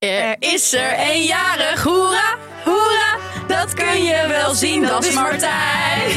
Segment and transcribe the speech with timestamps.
[0.00, 3.16] Er is er een jarig, hoera, hoera,
[3.48, 6.10] dat kun je wel zien, dat is Martijn.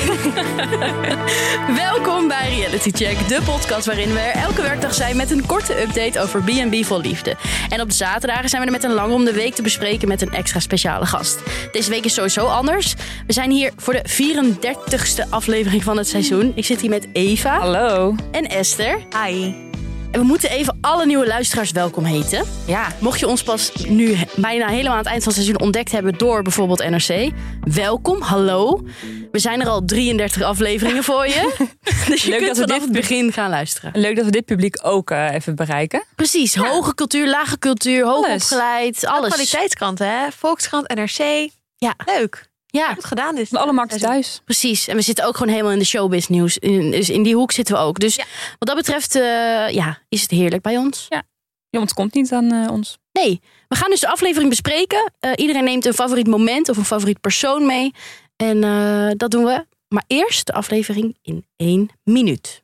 [1.85, 5.81] Welkom bij Reality Check, de podcast waarin we er elke werkdag zijn met een korte
[5.81, 7.35] update over B&B vol liefde.
[7.69, 10.07] En op de zaterdagen zijn we er met een lang om de week te bespreken
[10.07, 11.39] met een extra speciale gast.
[11.71, 12.93] Deze week is sowieso anders.
[13.27, 16.51] We zijn hier voor de 34ste aflevering van het seizoen.
[16.55, 18.15] Ik zit hier met Eva Hallo.
[18.31, 18.99] en Esther.
[19.23, 19.71] Hi.
[20.13, 22.45] En we moeten even alle nieuwe luisteraars welkom heten.
[22.67, 22.87] Ja.
[22.99, 26.17] Mocht je ons pas nu bijna helemaal aan het eind van het seizoen ontdekt hebben
[26.17, 27.31] door bijvoorbeeld NRC,
[27.61, 28.81] welkom, hallo.
[29.31, 31.53] We zijn er al 33 afleveringen voor je.
[32.07, 33.91] Dus je Leuk kunt dat we vanaf dit het begin gaan luisteren.
[33.93, 36.03] Leuk dat we dit publiek ook eh, even bereiken.
[36.15, 38.43] Precies, hoge cultuur, lage cultuur, hoog Alles.
[38.43, 39.33] opgeleid, alles.
[39.33, 40.31] Kwaliteitskranten, hè?
[40.31, 41.49] Volkskrant, NRC.
[41.77, 41.93] Ja.
[42.05, 42.51] Leuk.
[42.77, 43.47] Ja, Goed gedaan dit.
[43.47, 44.41] Van alle markten thuis.
[44.45, 44.87] precies.
[44.87, 46.57] En we zitten ook gewoon helemaal in de showbiz nieuws.
[46.57, 47.99] In, dus in die hoek zitten we ook.
[47.99, 48.23] Dus Ja.
[48.59, 49.21] wat dat betreft, eh,
[49.69, 51.07] ja, is het heerlijk bij ons.
[51.69, 52.97] Je ontkomt niet aan eh, ons.
[53.11, 55.11] Nee, we gaan dus de aflevering bespreken.
[55.19, 57.91] Eh, iedereen neemt een favoriet moment of een favoriet persoon mee.
[58.35, 59.65] En eh, dat doen we.
[59.87, 62.61] Maar eerst de aflevering in één minuut.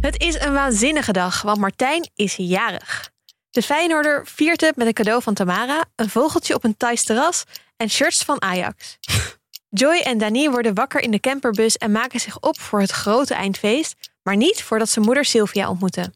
[0.00, 3.12] Het is een waanzinnige dag, want Martijn is jarig.
[3.54, 7.44] De Feyenoorder viert het met een cadeau van Tamara, een vogeltje op een Thais terras
[7.76, 8.98] en shirts van Ajax.
[9.80, 13.34] Joy en Dani worden wakker in de camperbus en maken zich op voor het grote
[13.34, 16.14] eindfeest, maar niet voordat ze moeder Sylvia ontmoeten.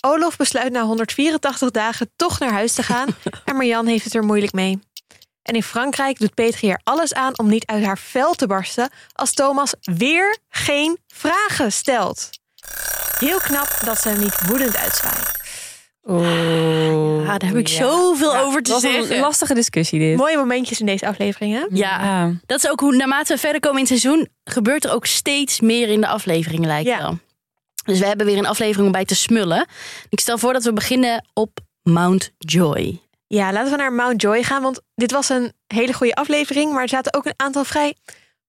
[0.00, 3.08] Olof besluit na 184 dagen toch naar huis te gaan
[3.44, 4.78] en Marjan heeft het er moeilijk mee.
[5.42, 8.90] En in Frankrijk doet Petri er alles aan om niet uit haar vel te barsten
[9.12, 12.30] als Thomas weer geen vragen stelt.
[13.18, 15.37] Heel knap dat ze hem niet woedend uitzwaait.
[16.10, 17.24] Oeh.
[17.26, 19.14] Ja, daar heb ik zoveel over te was zeggen.
[19.14, 20.16] een lastige discussie dit.
[20.16, 21.60] Mooie momentjes in deze aflevering, hè?
[21.70, 22.32] Ja, Ja.
[22.46, 25.60] dat is ook hoe naarmate we verder komen in het seizoen, gebeurt er ook steeds
[25.60, 26.98] meer in de afleveringen, lijkt Ja.
[26.98, 27.18] wel.
[27.84, 29.66] Dus we hebben weer een aflevering om bij te smullen.
[30.08, 33.00] Ik stel voor dat we beginnen op Mount Joy.
[33.26, 36.82] Ja, laten we naar Mount Joy gaan, want dit was een hele goede aflevering, maar
[36.82, 37.94] er zaten ook een aantal vrij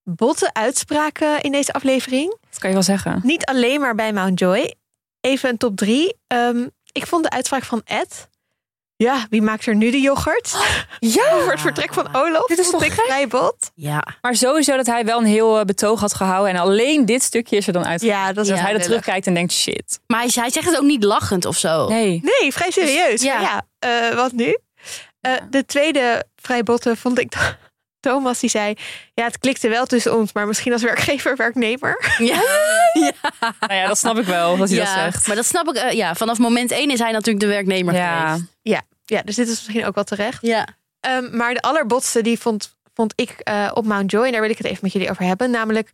[0.04, 2.36] botte uitspraken in deze aflevering.
[2.50, 3.20] Dat kan je wel zeggen.
[3.24, 4.74] Niet alleen maar bij Mount Joy.
[5.22, 6.16] Even een top drie.
[6.28, 8.30] Ehm, ik vond de uitspraak van Ed.
[8.96, 10.56] Ja, wie maakt er nu de yoghurt?
[11.00, 11.32] Ja.
[11.34, 12.46] Over het vertrek van Olaf.
[12.46, 13.06] Dit is toch ik gek?
[13.06, 13.72] vrij bot.
[13.76, 16.54] Ja, Maar sowieso dat hij wel een heel eh, betoog had gehouden.
[16.54, 18.02] En alleen dit stukje is er dan uit.
[18.02, 20.00] Ja, dat is dat hij er terugkijkt en denkt, shit.
[20.08, 21.88] maar hij, hij zegt het ook niet lachend of zo.
[21.88, 22.22] Nee.
[22.40, 23.22] Nee, vrij serieus.
[23.22, 23.42] Ja.
[23.42, 24.58] Ja, ja eh, wat nu?
[25.22, 27.58] Eh, de tweede vrij botte vond ik
[28.00, 28.74] Thomas die zei...
[29.14, 31.98] Ja, het klikte wel tussen ons, maar misschien als werkgever, werknemer.
[32.18, 32.42] Ja.
[33.60, 35.28] Nou ja, dat snap ik wel, dat hij dat Ja, zegt.
[35.28, 35.76] maar dat snap ik.
[35.76, 38.28] eh, ja, vanaf moment één is hij natuurlijk de werknemer Ja.
[38.34, 38.48] geweest.
[39.06, 40.42] Ja, dus dit is misschien ook wel terecht.
[40.42, 40.68] Ja.
[41.00, 44.26] Ehm, maar de allerbotste die vond, vond ik eh, op Mount Joy...
[44.26, 45.52] en daar wil ik het even met jullie over hebben.
[45.52, 45.92] Namelijk,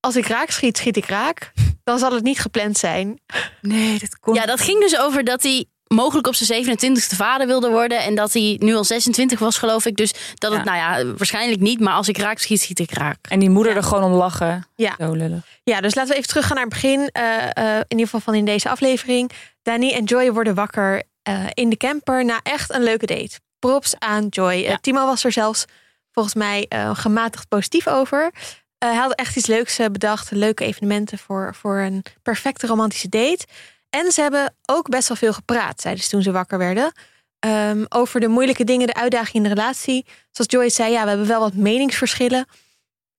[0.00, 1.52] als ik raak schiet, schiet ik raak.
[1.84, 3.20] Dan zal het niet gepland zijn.
[3.60, 7.46] Nee, dat kon ja, dat ging dus over dat hij mogelijk op zijn 27e vader
[7.46, 7.98] wilde worden.
[8.02, 9.96] En dat hij nu al 26 was, geloof ik.
[9.96, 10.74] Dus dat het, Ja.
[10.74, 10.76] nou
[11.06, 11.80] ja, waarschijnlijk niet.
[11.80, 13.16] Maar als ik raak schiet, schiet ik raak.
[13.28, 13.78] En die moeder Ja.
[13.78, 14.66] er gewoon om lachen.
[14.76, 14.94] Ja.
[14.98, 15.40] Zo lullig.
[15.64, 17.08] Ja, dus laten we even teruggaan naar het begin.
[17.12, 19.30] eh, eh, in ieder geval van in deze aflevering.
[19.62, 23.40] Dani en Joy worden wakker eh, in de camper na echt een leuke date.
[23.58, 24.52] Props aan Joy.
[24.54, 24.78] Ja.
[24.80, 25.64] Timo was er zelfs
[26.12, 28.30] volgens mij eh, gematigd positief over.
[28.78, 30.30] Eh, hij had echt iets leuks bedacht.
[30.30, 33.46] Leuke evenementen voor, voor een perfecte romantische date.
[33.90, 36.92] En ze hebben ook best wel veel gepraat, zeiden ze toen ze wakker werden.
[37.38, 40.06] Ehm, over de moeilijke dingen, de uitdagingen in de relatie.
[40.30, 42.46] Zoals Joy zei, ja, we hebben wel wat meningsverschillen.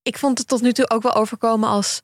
[0.02, 2.02] Ik vond het tot nu toe ook wel overkomen als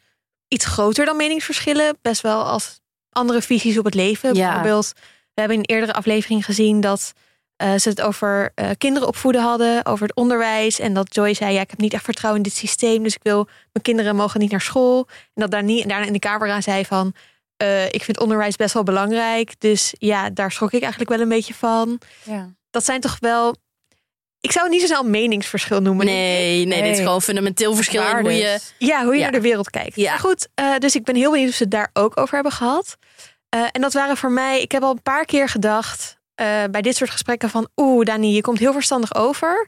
[0.47, 1.97] iets groter dan meningsverschillen.
[2.01, 4.33] Best wel als andere visies op het leven.
[4.35, 4.45] Ja.
[4.45, 4.91] Bijvoorbeeld,
[5.33, 7.13] we hebben in een eerdere aflevering gezien dat
[7.55, 10.79] eh, ze het over eh, kinderen opvoeden hadden, over het onderwijs.
[10.79, 13.23] En dat Joy zei, ja, ik heb niet echt vertrouwen in dit systeem, dus ik
[13.23, 15.07] wil, mijn kinderen mogen niet naar school.
[15.09, 17.13] En dat daar niet, daarna in de kamer aan zei van,
[17.57, 19.59] eh, ik vind onderwijs best wel belangrijk.
[19.59, 21.99] Dus ja, daar schrok ik eigenlijk wel een beetje van.
[22.23, 22.49] Ja.
[22.69, 23.55] Dat zijn toch wel,
[24.39, 26.05] ik zou het niet zo snel een meningsverschil noemen.
[26.05, 28.59] Nee, nee, dit is gewoon fundamenteel verschil in hoe je...
[28.77, 29.23] Ja, hoe je Ja.
[29.23, 29.95] naar de wereld kijkt.
[29.95, 30.09] Ja.
[30.09, 32.51] Maar goed, eh, dus ik ben heel benieuwd of ze het daar ook over hebben
[32.51, 32.97] gehad.
[33.49, 36.81] Eh, en dat waren voor mij, ik heb al een paar keer gedacht eh, bij
[36.81, 39.67] dit soort gesprekken van, oeh, Dani, je komt heel verstandig over.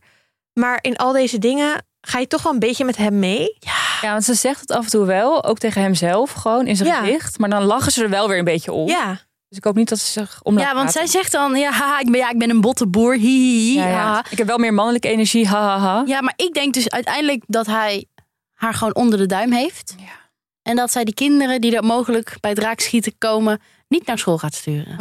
[0.53, 3.57] Maar in al deze dingen ga je toch wel een beetje met hem mee.
[4.01, 6.89] Ja, want ze zegt het af en toe wel, ook tegen hemzelf, gewoon in zijn
[6.89, 6.99] Ja.
[6.99, 7.37] gezicht.
[7.39, 8.87] Maar dan lachen ze er wel weer een beetje om.
[8.87, 11.71] Ja, Dus ik hoop niet dat ze zich om Ja, want zij zegt dan, ja,
[11.71, 14.25] haha, ik ben, ja, ik ben een botte boer, hihihi, ja, ja.
[14.29, 16.03] Ik heb wel meer mannelijke energie, hahaha.
[16.05, 18.05] Ja, maar ik denk dus uiteindelijk dat hij
[18.53, 19.95] haar gewoon onder de duim heeft.
[19.97, 20.05] Ja.
[20.61, 24.37] En dat zij die kinderen die er mogelijk bij het raakschieten komen, niet naar school
[24.37, 24.91] gaat sturen.
[24.91, 24.97] Oh.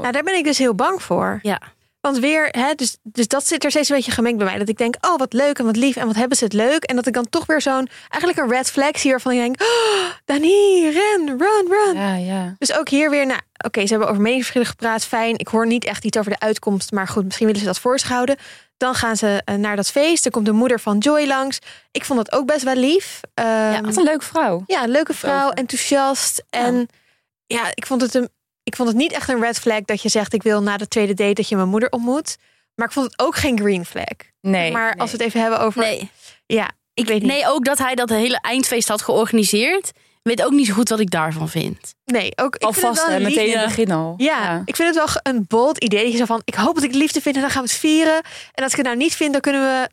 [0.00, 1.38] nou daar ben ik dus heel bang voor.
[1.42, 1.60] Ja.
[2.00, 4.58] Want weer, hè, dus, dus dat zit er steeds een beetje gemengd bij mij.
[4.58, 6.82] Dat ik denk, oh wat leuk en wat lief en wat hebben ze het leuk.
[6.84, 9.62] En dat ik dan toch weer zo'n, eigenlijk een red flag zie waarvan ik denk,
[9.62, 11.94] oh, Dani, ren, run, run.
[11.96, 12.54] Ja, ja.
[12.58, 15.38] Dus ook hier weer, nou, oké, ze hebben over meningsverschillen gepraat, fijn.
[15.38, 17.98] Ik hoor niet echt iets over de uitkomst, maar goed, misschien willen ze dat voor
[17.98, 18.36] zich houden.
[18.76, 20.24] Dan gaan ze eh, naar dat feest.
[20.24, 21.58] Er komt de moeder van Joy langs.
[21.90, 23.20] Ik vond dat ook best wel lief.
[23.34, 24.62] Ehm, Wat een leuke vrouw.
[24.66, 26.44] ja, een leuke vrouw, enthousiast.
[26.50, 26.88] En
[27.46, 28.28] ja, ik vond het een,
[28.62, 30.88] ik vond het niet echt een red flag dat je zegt ik wil na de
[30.88, 32.36] tweede date dat je mijn moeder ontmoet.
[32.74, 34.04] Maar ik vond het ook geen green flag.
[34.40, 34.72] Nee.
[34.72, 36.10] maar als we het even hebben over, Nee.
[36.46, 37.30] ja, ik weet niet.
[37.30, 39.90] nee, ook dat hij dat hele eindfeest had georganiseerd.
[40.22, 41.94] Weet ook niet zo goed wat ik daarvan vind.
[42.04, 44.14] Nee, ook ik Alvast, hè, een lief- meteen in het begin al.
[44.16, 46.02] Ja, ik vind het wel een bold idee.
[46.02, 47.78] Dat je zo van, ik hoop dat ik liefde vind en dan gaan we het
[47.78, 48.22] vieren.
[48.52, 49.88] En als ik het nou niet vind, dan kunnen we...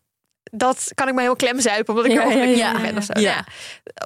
[0.51, 2.97] Dat kan ik me heel klem zuipen, omdat ik Ja, er ja, ja, ben ja.
[2.97, 3.19] of zo.
[3.19, 3.21] Ja.
[3.31, 3.45] Ja.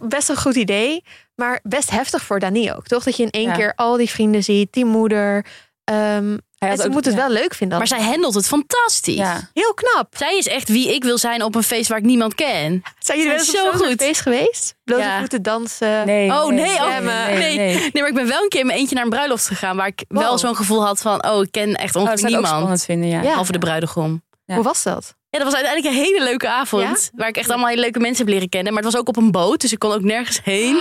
[0.08, 1.04] Best een goed idee,
[1.36, 2.88] maar best heftig voor Dani ook.
[2.88, 3.56] Toch dat je in één Ja.
[3.56, 5.46] keer al die vrienden ziet, die moeder.
[5.84, 5.98] ehm,
[6.58, 7.20] Hij en had ze ook- moet het ja.
[7.20, 7.78] wel leuk vinden.
[7.78, 9.16] Maar zij handelt het fantastisch.
[9.16, 9.50] Ja.
[9.54, 10.08] Heel knap.
[10.18, 12.84] Zij is echt wie ik wil zijn op een feest waar ik niemand ken.
[13.00, 14.02] Zijn jullie wel eens Zo op zo'n goed.
[14.02, 14.76] feest geweest?
[14.84, 15.20] Blote Ja.
[15.20, 16.06] voeten dansen.
[16.06, 17.26] Nee, Oh, nee, oh, zwemmen.
[17.40, 17.58] nee.
[17.58, 17.74] nee.
[17.76, 19.76] Nee, maar ik ben wel een keer in mijn eentje naar een bruiloft gegaan...
[19.76, 21.26] waar ik wel zo'n gevoel had van...
[21.30, 22.48] oh, ik ken echt Oh, dat ongeveer zou ik ook niemand.
[22.58, 23.16] spannend vinden, ja.
[23.22, 23.22] Ja.
[23.30, 24.24] Behalve de bruidegom.
[24.46, 24.56] Ja.
[24.56, 25.16] Hoe was dat?
[25.32, 27.10] Ja, dat was uiteindelijk een hele leuke avond.
[27.16, 28.74] Waar ik echt allemaal hele leuke mensen heb leren kennen.
[28.74, 30.74] Maar het was ook op een boot, dus ik kon ook nergens heen.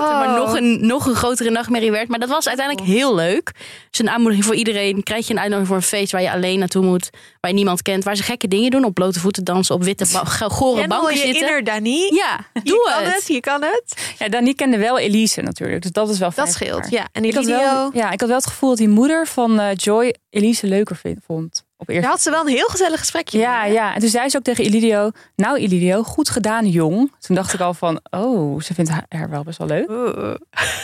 [0.00, 0.36] Maar Oh.
[0.36, 2.08] nog een, nog een grotere nachtmerrie werd.
[2.08, 3.52] Maar dat was uiteindelijk heel leuk.
[3.90, 5.02] Dus een aanmoediging voor iedereen.
[5.02, 7.10] Krijg je een uitnodiging voor een feest waar je alleen naartoe moet.
[7.40, 8.04] Waar je niemand kent.
[8.04, 8.84] Waar ze gekke dingen doen.
[8.84, 9.74] Op blote voeten dansen.
[9.74, 11.40] Op witte, ba- gore banken je zitten.
[11.40, 12.14] inner Dani.
[12.14, 13.14] Ja, je doe kan het.
[13.14, 13.26] het.
[13.26, 14.14] Je kan het.
[14.18, 16.46] Ja, Dani kende wel Elise natuurlijk, dus dat is wel fijn.
[16.46, 16.90] Dat scheelt.
[16.90, 17.06] Ja.
[17.12, 19.60] En die Ik had, wel, ja, ik had wel het gevoel dat die moeder van
[19.60, 21.64] eh, Joy Elise leuker vind, vond.
[21.82, 22.02] Op eerste.
[22.02, 23.38] Daar had ze wel een heel gezellig gesprekje.
[23.38, 23.72] Ja, mee.
[23.72, 23.94] ja.
[23.94, 27.12] En toen zei ze ook tegen Elidio, nou Elidio, goed gedaan jong.
[27.20, 29.88] Toen dacht ik al van, oh, ze vindt haar, wel best wel leuk.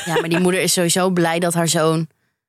[0.04, 2.08] Ja, maar die moeder is sowieso blij dat haar zoon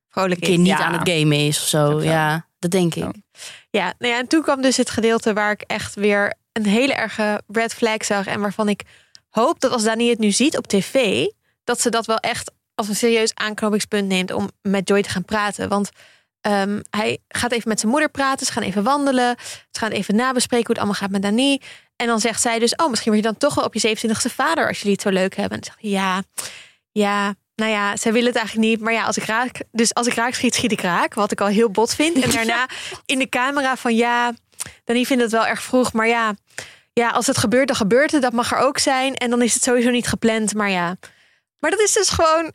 [0.10, 0.58] Vrolijk is.
[0.58, 0.78] niet Ja.
[0.78, 2.02] aan het gamen is of zo.
[2.02, 3.06] Ja, dat denk ik.
[3.70, 6.94] Ja, nou ja, en toen kwam dus het gedeelte waar ik echt weer een hele
[6.94, 8.26] erge red flag zag.
[8.26, 8.82] En waarvan ik
[9.30, 11.26] hoop dat als Dani het nu ziet op tv,
[11.64, 15.26] dat ze dat wel echt als een serieus aanknopingspunt neemt om met Joy te gaan
[15.26, 15.70] praten.
[15.70, 15.90] Want
[16.42, 18.46] ehm, hij gaat even met zijn moeder praten.
[18.46, 19.36] Ze gaan even wandelen.
[19.72, 21.62] Ze gaan even nabespreken hoe het allemaal gaat met Dani.
[21.96, 24.34] En dan zegt zij dus, oh, misschien word je dan toch wel op je 27e
[24.36, 25.58] vader als jullie het zo leuk hebben.
[25.58, 26.24] En dan zegt hij, ja,
[26.92, 28.80] ja, nou ja, zij willen het eigenlijk niet.
[28.80, 31.14] Maar ja, als ik raak, dus als ik raak schiet, schiet ik raak.
[31.14, 32.24] Wat ik al heel bot vind.
[32.24, 32.68] En daarna
[33.06, 34.34] in de camera van ja,
[34.84, 35.94] Dani vindt het wel erg vroeg.
[35.94, 36.36] Maar ja,
[36.94, 38.22] ja, als het gebeurt, dan gebeurt het.
[38.22, 39.16] Dat mag er ook zijn.
[39.16, 40.54] En dan is het sowieso niet gepland.
[40.54, 40.98] Maar ja,
[41.60, 42.52] maar dat is dus gewoon...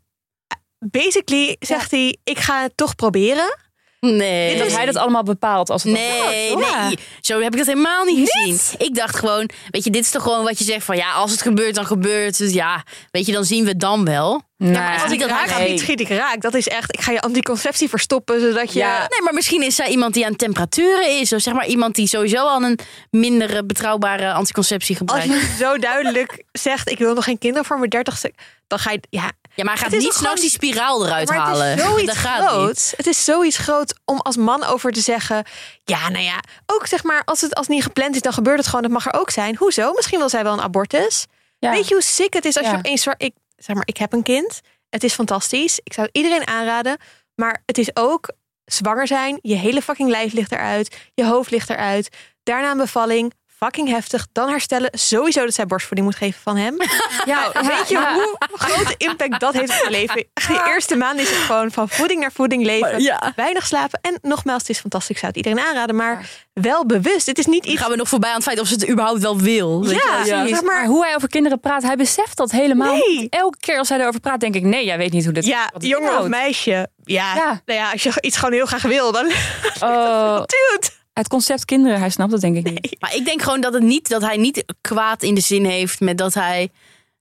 [0.79, 3.59] Basically zegt hij, ik ga het toch proberen.
[4.05, 4.59] Nee.
[4.59, 6.99] Dat hij dat allemaal bepaalt als het Nee, nee.
[7.21, 8.59] Zo heb ik dat helemaal niet gezien.
[8.87, 11.31] Ik dacht gewoon, weet je, dit is toch gewoon wat je zegt van ja, als
[11.31, 12.53] het gebeurt, dan gebeurt het.
[12.53, 14.43] Ja, weet je, dan zien we het dan wel.
[14.57, 14.73] Nee.
[14.73, 16.41] Ja, maar als ik dat raak hij- schiet, schiet ik raak.
[16.41, 18.41] Dat is echt, ik ga je anticonceptie verstoppen.
[18.41, 18.79] Zodat je...
[18.79, 18.99] Ja.
[18.99, 21.33] Nee, maar misschien is zij iemand die aan temperaturen is.
[21.33, 22.79] Of zeg maar iemand die sowieso al een
[23.11, 25.43] minder betrouwbare anticonceptie Als gebruikt.
[25.43, 28.33] je zo duidelijk zegt, ik wil nog geen kinderen voor mijn dertigste.
[28.67, 31.67] Dan ga je, ja, Ja, maar hij gaat niet s'nachts die spiraal eruit maar halen.
[31.67, 32.67] het is zoiets dat gaat groot.
[32.69, 32.95] niet.
[32.97, 35.45] Het is zoiets groot om als man over te zeggen.
[35.85, 38.59] Ja, nou ja, ook zeg maar, als het als het niet gepland is, dan gebeurt
[38.59, 38.83] het gewoon.
[38.83, 39.57] Dat mag er ook zijn.
[39.57, 39.93] Hoezo?
[39.93, 41.27] Misschien wil zij wel een abortus.
[41.59, 41.71] Ja.
[41.71, 42.73] Weet je hoe sick het is als Ja.
[42.73, 43.07] je opeens.
[43.17, 44.61] Ik zeg maar, ik heb een kind.
[44.91, 45.81] Het is fantastisch.
[45.83, 46.97] Ik zou iedereen aanraden.
[47.35, 48.31] Maar het is ook
[48.65, 49.39] zwanger zijn.
[49.43, 50.97] Je hele fucking lijf ligt eruit.
[51.15, 52.09] Je hoofd ligt eruit.
[52.43, 53.33] Daarna een bevalling.
[53.65, 54.27] Fucking heftig.
[54.33, 54.91] Dan herstellen.
[54.93, 56.77] Sowieso dat zij borstvoeding moet geven van hem.
[57.25, 60.15] Ja, weet je hoe grote impact dat heeft op je leven?
[60.35, 63.01] De eerste maand is het gewoon van voeding naar voeding leven.
[63.03, 63.33] Ja.
[63.37, 63.99] Weinig slapen.
[64.03, 65.11] En nogmaals, het is fantastisch.
[65.11, 65.97] Ik zou het iedereen aanraden.
[65.97, 67.27] Maar wel bewust.
[67.27, 67.81] Het is niet Dan iets...
[67.81, 69.85] gaan we nog voorbij aan het feit of ze het überhaupt wel wil.
[69.87, 70.03] Weet?
[70.25, 73.27] Ja, maar, maar- hoe hij over kinderen praat, hij beseft dat helemaal Nee.
[73.31, 75.71] Elke keer als hij erover praat, denk ik, nee, jij weet niet hoe dit Ja,
[75.79, 76.89] jongen of meisje.
[77.05, 77.63] Ja, Ja.
[77.67, 79.27] Nou ja, als je iets gewoon heel graag wil, dan
[79.81, 80.89] Oh, dude.
[81.15, 82.97] Het concept kinderen, hij snapt het denk ik niet.
[83.01, 86.01] Maar ik denk gewoon dat, het niet, dat hij niet kwaad in de zin heeft
[86.01, 86.71] met dat hij,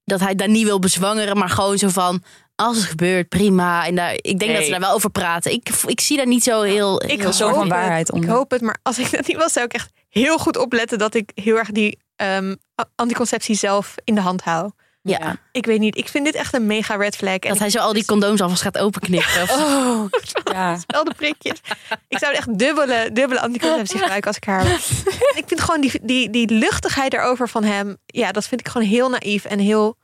[0.05, 1.37] dat hij daar niet wil bezwangeren.
[1.37, 2.23] Maar gewoon zo van,
[2.55, 3.85] als het gebeurt, prima.
[3.85, 4.53] En daar, ik denk Nee.
[4.55, 5.51] dat ze daar wel over praten.
[5.51, 7.03] Ik, ik zie daar niet zo heel...
[7.03, 8.15] Ik heel zo van hoop waarheid het.
[8.15, 8.29] onder.
[8.29, 10.97] Ik hoop het, maar als ik dat niet was, zou ik echt heel goed opletten
[10.97, 12.55] dat ik heel erg die ehm,
[12.95, 14.71] anticonceptie zelf in de hand hou.
[15.05, 17.37] Ja, Ik weet niet, ik vind dit echt een mega red flag.
[17.37, 19.41] En dat hij zo al die condooms alvast gaat openknippen.
[19.41, 19.51] Of.
[19.63, 20.09] Oh,
[20.53, 20.79] ja.
[20.87, 21.61] wel de prikjes.
[22.07, 24.65] Ik zou echt dubbele, dubbele anticonceptie gebruiken als ik haar.
[24.65, 27.97] En ik vind gewoon die, die, die luchtigheid erover van hem.
[28.05, 29.97] Ja, dat vind ik gewoon heel naïef en heel.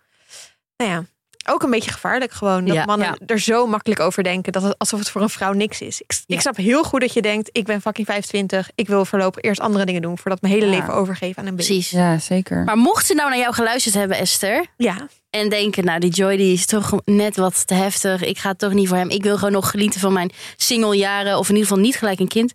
[0.78, 1.04] Nou ja,
[1.50, 2.66] ook een beetje gevaarlijk gewoon.
[2.66, 3.18] Dat Ja, mannen ja.
[3.26, 4.52] er zo makkelijk over denken.
[4.52, 6.02] Dat het, alsof het voor een vrouw niks is.
[6.02, 6.36] Ik, Ja.
[6.36, 8.70] ik snap heel goed dat je denkt: ik ben fucking 25.
[8.76, 10.72] Ik wil voorlopig eerst andere dingen doen voordat mijn hele Ja.
[10.72, 11.66] leven overgeef aan een baby.
[11.68, 11.90] Precies.
[11.90, 12.64] ja, zeker.
[12.64, 14.66] Maar mocht ze nou naar jou geluisterd hebben, Esther...
[14.78, 18.24] Ja, En denken, nou die Joy die is toch net wat te heftig.
[18.24, 19.10] Ik ga het toch niet voor hem.
[19.10, 21.38] Ik wil gewoon nog genieten van mijn singlejaren.
[21.38, 22.54] Of in ieder geval niet gelijk een kind.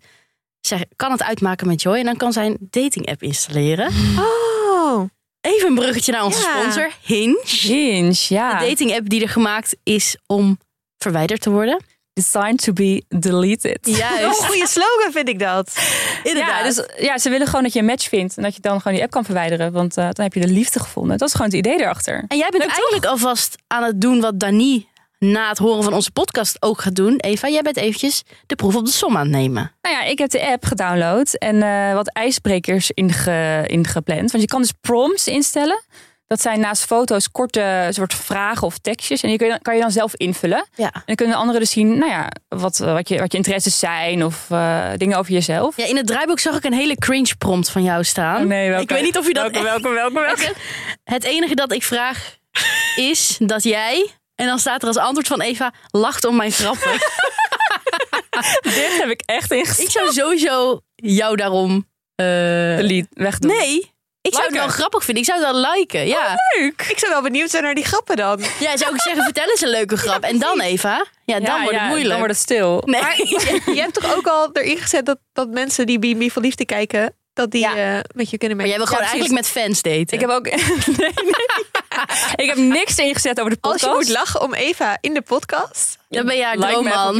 [0.60, 3.90] zij kan het uitmaken met Joy en dan kan zij een dating app installeren.
[4.18, 5.08] Oh,
[5.44, 6.58] Even een bruggetje naar onze Ja.
[6.60, 7.40] sponsor, Hinge.
[7.44, 8.58] Hinge, ja.
[8.58, 10.58] De dating app die er gemaakt is om
[10.98, 11.84] verwijderd te worden.
[12.12, 13.78] Designed to be deleted.
[13.86, 14.44] een Juist.
[14.44, 15.78] goede slogan vind ik dat.
[16.22, 16.58] Inderdaad.
[16.58, 18.36] Ja, dus, ja, ze willen gewoon dat je een match vindt.
[18.36, 19.72] En dat je dan gewoon die app kan verwijderen.
[19.72, 21.18] Want eh, dan heb je de liefde gevonden.
[21.18, 22.24] Dat is gewoon het idee erachter.
[22.28, 24.88] En jij bent eigenlijk alvast aan het doen wat Dani
[25.30, 27.16] na het horen van onze podcast ook gaat doen.
[27.16, 29.72] Eva, jij bent eventjes de proef op de som aan het nemen.
[29.82, 31.34] Nou ja, ik heb de app gedownload.
[31.34, 34.30] En eh, wat ijsbrekers inge, ingepland.
[34.30, 35.82] Want je kan dus prompts instellen.
[36.26, 39.22] Dat zijn naast foto's korte soort vragen of tekstjes.
[39.22, 40.66] En die kun je, kan je dan zelf invullen.
[40.74, 40.92] Ja.
[40.92, 44.24] En dan kunnen anderen dus zien nou ja, wat, wat, je, wat je interesses zijn.
[44.24, 45.76] Of eh, dingen over jezelf.
[45.76, 48.40] Ja, in het draaiboek zag ik een hele cringe prompt van jou staan.
[48.42, 48.82] Oh, nee, welke?
[48.82, 50.52] Ik weet niet of je dat welke, welke, welke?
[51.04, 52.36] Het enige dat ik vraag
[52.96, 56.92] is dat jij, en dan staat er als antwoord van Eva, lacht om mijn grappen.
[58.62, 59.90] Dit heb ik echt ik ingesteld.
[59.92, 61.88] zou sowieso jou daarom...
[62.14, 62.26] eh,
[62.76, 63.50] Delete, wegdoen.
[63.50, 65.22] nee, ik zou het wel grappig vinden.
[65.22, 66.34] Ik zou het wel liken, ja.
[66.58, 66.86] Leuk.
[66.88, 68.40] Ik zou wel benieuwd zijn naar die grappen dan.
[68.60, 70.22] Ja, zou ik zeggen, vertel eens een leuke grap.
[70.22, 72.08] en dan Eva, ja, dan Ja, wordt het ja, moeilijk.
[72.08, 72.82] Dan wordt het stil.
[72.84, 73.00] Nee.
[73.74, 77.14] Je hebt toch ook al erin gezet dat, dat mensen die B&B voor liefde kijken,
[77.34, 77.96] dat die Ja.
[77.96, 80.06] eh, met je kunnen Maar jij wil gewoon Ja, eigenlijk met fans daten.
[80.08, 80.44] Ik heb ook.
[80.50, 80.56] nee,
[80.96, 81.12] nee.
[82.36, 83.98] Ik heb niks ingezet over de Als podcast.
[84.00, 85.98] je moet lachen om Eva in de podcast.
[86.08, 86.86] Dan ben jij droomman.
[86.86, 87.16] even op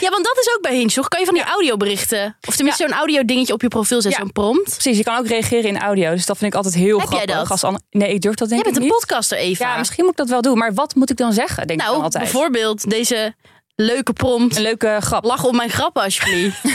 [0.00, 0.10] Ja.
[0.10, 1.08] Want dat is ook bij Hinge, toch?
[1.08, 4.26] Kan je van die audioberichten, of tenminste zo'n audio dingetje op je profiel zetten, Ja.
[4.26, 4.70] zo'n prompt.
[4.70, 6.10] Precies, je kan ook reageren in audio.
[6.10, 7.36] Dus dat vind ik altijd heel Heb jij grappig.
[7.40, 7.50] dat?
[7.50, 9.06] Als ander- Nee, ik durf dat denk Jij bent ik een niet.
[9.06, 9.72] podcaster, Eva.
[9.72, 10.58] Ja, misschien moet ik dat wel doen.
[10.58, 11.66] Maar wat moet ik dan zeggen?
[11.66, 12.22] Denk ik dan nou, altijd.
[12.24, 13.34] bijvoorbeeld deze
[13.74, 14.56] leuke prompt.
[14.56, 15.24] Een leuke grap.
[15.24, 16.60] Lach op mijn grappen, alsjeblieft.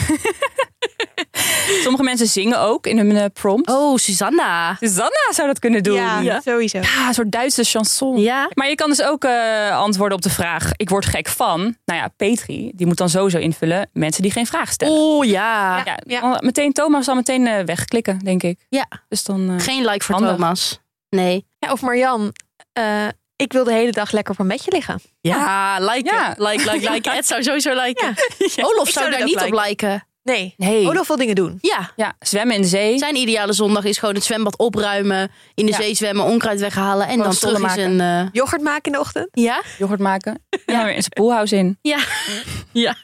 [1.84, 3.70] Sommige mensen zingen ook in hun eh, prompt.
[3.70, 4.76] Oh, Susanna.
[4.80, 5.96] Susanna zou dat kunnen doen.
[5.96, 6.42] Ja, Ja.
[6.46, 6.78] sowieso.
[6.80, 8.18] Ja, een soort Duitse chanson.
[8.20, 8.50] Ja.
[8.54, 11.60] Maar je kan dus ook eh, antwoorden op de vraag: ik word gek van.
[11.86, 14.94] Nou ja, Petri, die moet dan sowieso invullen mensen die geen vraag stellen.
[14.98, 15.82] Oh ja.
[15.86, 16.38] ja, ja.
[16.42, 18.60] Meteen Thomas zal meteen eh, wegklikken, denk ik.
[18.70, 18.86] Ja.
[19.10, 19.60] Dus dan.
[19.62, 20.36] Geen like voor Handig.
[20.36, 20.80] Thomas.
[21.10, 21.46] Nee.
[21.60, 22.34] Ja, of Marjan,
[22.74, 25.02] eh, ik wil de hele dag lekker op een bedje liggen.
[25.22, 26.34] Ja, like, Ja.
[26.38, 27.10] like, like, like.
[27.18, 28.08] Ed zou sowieso liken.
[28.08, 30.07] Olaf Ik zou zou daar niet op liken.
[30.28, 30.88] Nee, nee.
[30.88, 31.58] Olaf wil dingen doen.
[31.62, 31.92] Ja.
[31.96, 32.98] Ja, zwemmen in de zee.
[32.98, 35.78] Zijn ideale zondag is gewoon het zwembad opruimen, in de Ja.
[35.78, 37.98] zee zwemmen, onkruid weghalen en dan terug in maken.
[37.98, 38.26] zijn.
[38.26, 39.28] eh, Yoghurt maken in de ochtend.
[39.32, 39.62] Ja?
[39.78, 40.34] yoghurt maken.
[40.66, 41.78] En dan weer in zijn poolhouse in.
[41.82, 42.00] Ja.
[42.86, 42.96] ja.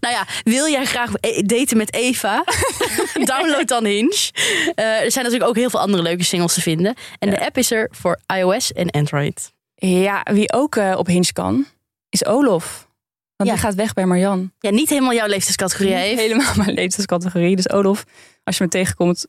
[0.00, 2.44] Nou ja, wil jij graag e- daten met Eva?
[3.24, 4.30] Download dan Hinge.
[4.74, 6.94] Eh, er zijn natuurlijk ook heel veel andere leuke singles te vinden.
[7.18, 9.52] En de app is er voor iOS en Android.
[9.74, 11.66] Ja, wie ook eh, op Hinge kan,
[12.08, 12.87] is Olof.
[13.38, 13.56] Want Ja.
[13.56, 14.52] die gaat weg bij Marjan.
[14.58, 16.20] Ja, niet helemaal jouw leeftijdscategorie Niet heeft.
[16.20, 17.56] Helemaal mijn leeftijdscategorie.
[17.56, 18.04] Dus Olof,
[18.44, 19.26] als je me tegenkomt.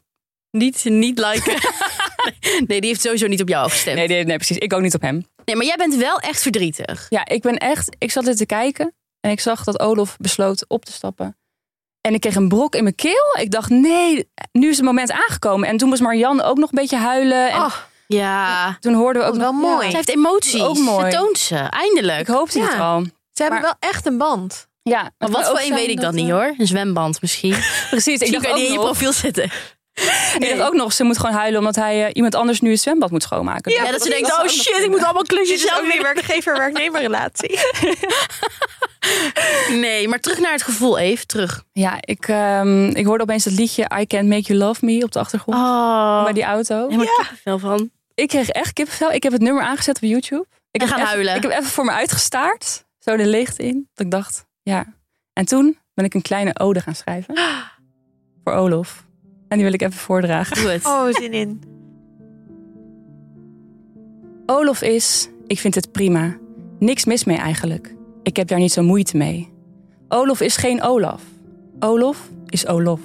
[0.52, 1.54] Niet, niet liken.
[2.68, 3.96] nee, die heeft sowieso niet op jou afgestemd.
[3.98, 4.16] Nee, Nee.
[4.18, 4.58] nee, nee, precies.
[4.58, 5.26] Ik ook niet op hem.
[5.46, 7.06] maar jij bent wel echt verdrietig.
[7.10, 7.96] Ja, ik ben echt.
[7.98, 11.38] Ik zat dit te kijken en ik zag dat Olof besloot op te stappen.
[12.02, 13.36] En ik kreeg een brok in mijn keel.
[13.40, 15.68] Ik dacht, nee, nu is het moment aangekomen.
[15.68, 17.50] En toen was Marjan ook nog een beetje huilen.
[17.52, 17.76] En Oh,
[18.08, 19.86] toen toen hoorden we ook wat wel nog, mooi.
[19.86, 20.62] Zij heeft emoties.
[20.62, 21.12] Ook mooi.
[21.12, 22.20] Ze toont ze, eindelijk.
[22.20, 22.78] Ik hoopte het Ja.
[22.94, 23.04] al.
[23.40, 24.68] Ze hebben Maar- wel echt een band.
[24.84, 26.54] Ja, Maar het wat voor een weet ik dan dat, niet eh, hoor.
[26.58, 27.56] Een zwemband misschien.
[27.90, 29.44] Precies, ik dacht kan ook die in je profiel zetten.
[30.40, 32.80] ik dacht ook nog, ze moet gewoon huilen omdat hij eh, iemand anders nu het
[32.82, 33.72] zwembad moet schoonmaken.
[33.72, 36.02] Ja, dat ze denkt, oh shit, ik moet allemaal klusjes zelf ook die doen.
[36.04, 37.60] werkgever-werknemer relatie.
[39.70, 41.64] Nee, maar terug naar het gevoel even, terug.
[41.72, 45.12] Ja, ik, ehm, ik hoorde opeens dat liedje I Can't Make You Love Me op
[45.12, 45.58] de achtergrond.
[45.58, 46.76] Oh, Bij die auto.
[46.90, 47.90] helemaal kippenvel van.
[48.16, 49.12] Ik kreeg echt kippenvel.
[49.12, 50.46] Ik heb het nummer aangezet op YouTube.
[50.72, 51.36] Ik En heb gaan even- huilen.
[51.36, 52.84] Ik heb even voor me uitgestaard.
[53.10, 53.90] Zo de leegte in.
[53.94, 54.94] Dat ik dacht, ja.
[55.34, 57.40] En toen ben ik een kleine ode gaan schrijven.
[58.44, 59.08] Voor Olof.
[59.48, 60.62] En die wil ik even voordragen.
[60.62, 60.86] Doe het.
[60.86, 61.62] Oh, zin in.
[64.58, 66.38] Olof is, ik vind het prima.
[66.80, 67.96] Niks mis mee eigenlijk.
[68.24, 69.54] Ik heb daar niet zo moeite mee.
[70.08, 71.22] Olof is geen Olaf.
[71.80, 73.02] Olof is Olof.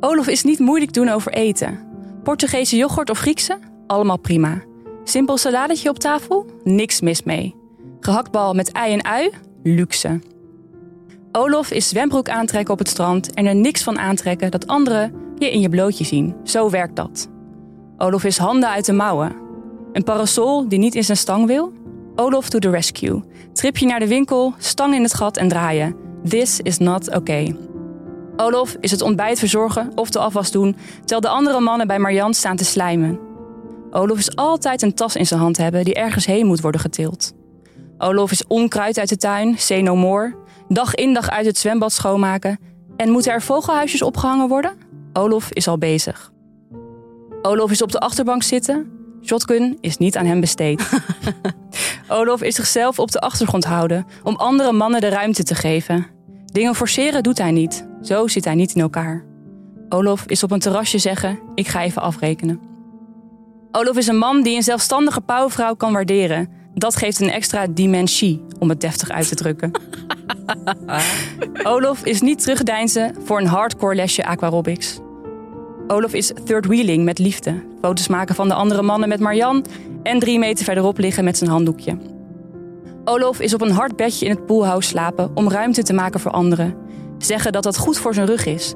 [0.00, 1.86] Olof is niet moeilijk doen over eten.
[2.22, 3.58] Portugese yoghurt of Griekse?
[3.86, 4.62] Allemaal prima.
[5.04, 6.60] Simpel saladetje op tafel?
[6.64, 7.60] Niks mis mee.
[8.04, 9.30] Gehaktbal met ei en ui?
[9.62, 10.20] Luxe.
[11.32, 15.50] Olof is zwembroek aantrekken op het strand en er niks van aantrekken dat anderen je
[15.50, 16.34] in je blootje zien.
[16.44, 17.28] Zo werkt dat.
[17.96, 19.32] Olof is handen uit de mouwen.
[19.92, 21.72] Een parasol die niet in zijn stang wil?
[22.16, 23.22] Olof to the rescue.
[23.52, 25.96] Tripje naar de winkel, stang in het gat en draaien.
[26.28, 27.56] This is not okay.
[28.36, 32.34] Olof is het ontbijt verzorgen of de afwas doen, terwijl de andere mannen bij Marjan
[32.34, 33.18] staan te slijmen.
[33.90, 37.32] Olof is altijd een tas in zijn hand hebben die ergens heen moet worden getild.
[38.04, 40.34] Olof is onkruid uit de tuin, say no more.
[40.68, 42.58] Dag in dag uit het zwembad schoonmaken.
[42.96, 44.76] En moeten er vogelhuisjes opgehangen worden?
[45.12, 46.32] Olof is al bezig.
[47.42, 48.90] Olof is op de achterbank zitten.
[49.24, 50.90] Shotgun is niet aan hem besteed.
[52.08, 56.06] Olof is zichzelf op de achtergrond houden om andere mannen de ruimte te geven.
[56.44, 57.86] Dingen forceren doet hij niet.
[58.02, 59.24] Zo zit hij niet in elkaar.
[59.88, 62.60] Olof is op een terrasje zeggen: Ik ga even afrekenen.
[63.72, 66.60] Olof is een man die een zelfstandige pauwvrouw kan waarderen.
[66.74, 69.70] Dat geeft een extra dimensie, om het deftig uit te drukken.
[71.62, 74.98] Olof is niet terugdeinzen voor een hardcore lesje aquarobics.
[75.86, 77.62] Olof is third wheeling met liefde.
[77.80, 79.64] Foto's maken van de andere mannen met Marjan
[80.02, 81.98] en drie meter verderop liggen met zijn handdoekje.
[83.04, 86.30] Olof is op een hard bedje in het poolhouse slapen om ruimte te maken voor
[86.30, 86.76] anderen.
[87.18, 88.74] Zeggen dat dat goed voor zijn rug is.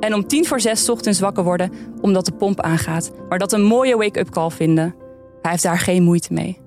[0.00, 3.62] En om tien voor zes ochtends wakker worden omdat de pomp aangaat, maar dat een
[3.62, 4.94] mooie wake-up call vinden.
[5.42, 6.61] Hij heeft daar geen moeite mee.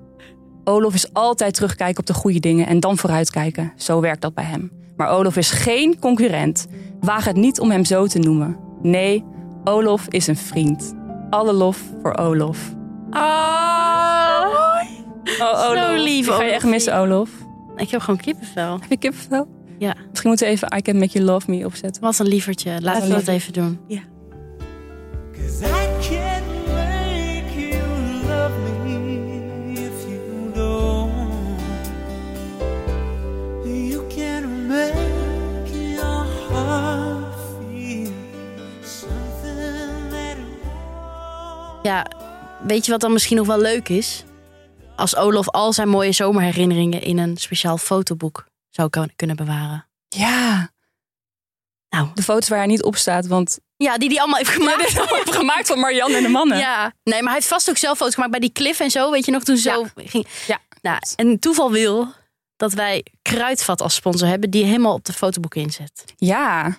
[0.65, 3.73] Olof is altijd terugkijken op de goede dingen en dan vooruitkijken.
[3.75, 4.71] Zo werkt dat bij hem.
[4.97, 6.67] Maar Olof is geen concurrent.
[6.99, 8.57] Waag het niet om hem zo te noemen.
[8.81, 9.23] Nee,
[9.63, 10.93] Olof is een vriend.
[11.29, 12.73] Alle lof voor Olof.
[13.11, 14.43] Oh,
[15.41, 16.53] Oh, Zo lief, Ik ga je Olof.
[16.55, 17.29] echt missen, Olof.
[17.75, 18.71] ik heb gewoon kippenvel.
[18.79, 19.47] Heb je kippenvel?
[19.77, 22.01] Ja, Misschien moeten we even I Can Make You Love Me opzetten.
[22.01, 22.81] wat een lievertje.
[22.81, 23.79] Laten we dat even doen.
[25.33, 25.59] Cause
[41.85, 42.05] Ja,
[42.61, 44.23] weet je wat dan misschien nog wel leuk is?
[44.95, 49.87] Als Olof al zijn mooie zomerherinneringen in een speciaal fotoboek zou kunnen bewaren.
[50.07, 50.69] Ja.
[51.89, 52.07] Nou.
[52.13, 54.91] De foto's waar hij niet op staat, want Ja, die die allemaal heeft gemaakt.
[55.35, 56.57] gemaakt van Marianne en de mannen.
[56.57, 59.11] Ja, nee, maar hij heeft vast ook zelf foto's gemaakt bij die cliff en zo.
[59.11, 60.27] Weet je nog, toen ze zo ging.
[60.47, 62.13] Ja, Nou, en toeval wil
[62.55, 66.03] dat wij Kruidvat als sponsor hebben, die helemaal op de fotoboeken inzet.
[66.15, 66.77] Ja.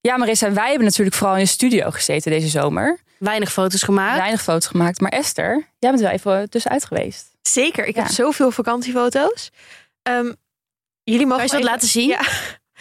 [0.00, 3.00] Ja, Marissa, wij hebben natuurlijk vooral in de studio gezeten deze zomer.
[3.20, 4.18] Weinig foto's gemaakt.
[4.18, 5.00] Weinig foto's gemaakt.
[5.00, 7.28] Maar Esther, jij bent wel even tussenuit geweest.
[7.42, 8.02] Zeker, ik Ja.
[8.02, 9.50] heb zoveel vakantiefoto's.
[10.02, 10.32] Ehm,
[11.04, 12.08] jullie mogen Kan je even- laten zien?
[12.08, 12.20] Ja,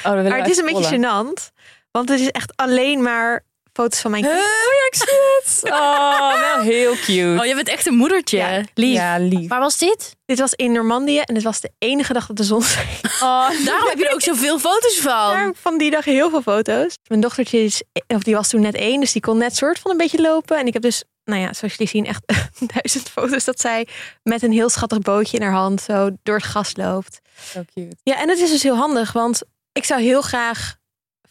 [0.03, 1.51] Oh, maar het is een beetje gênant.
[1.91, 3.45] Want het is echt alleen maar
[3.79, 4.35] foto's van mijn kind.
[4.35, 5.47] Oh ja, ik zie het.
[5.79, 7.37] Oh, wel heel cute.
[7.39, 8.37] Oh, je bent echt een moedertje.
[8.37, 8.63] Ja.
[8.73, 8.95] Lief.
[8.95, 9.47] Ja, lief.
[9.49, 10.15] Waar was dit?
[10.25, 13.11] Dit was in Normandië en dit was de enige dag dat de zon scheen.
[13.21, 15.53] Oh, daarom heb je er ook zoveel foto's van.
[15.55, 16.93] Van die dag heel veel foto's.
[17.07, 19.91] Mijn dochtertje is, of die was toen net één, dus die kon net soort van
[19.91, 20.57] een beetje lopen.
[20.57, 22.23] En ik heb dus, nou ja, zoals jullie zien, echt
[22.73, 23.87] duizend foto's dat zij
[24.23, 27.19] met een heel schattig bootje in haar hand zo door het gas loopt.
[27.53, 27.95] Zo cute.
[28.03, 30.77] Ja, en het is dus heel handig, want ik zou heel graag